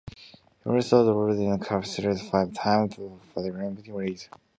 [0.63, 4.29] He also drove in the Cup Series five times for Michael Waltrip Racing.